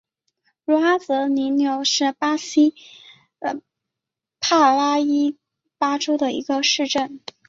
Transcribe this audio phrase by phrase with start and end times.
[0.65, 2.73] 茹阿泽里纽是巴西
[4.39, 5.37] 帕拉伊
[5.77, 7.19] 巴州的一个市镇。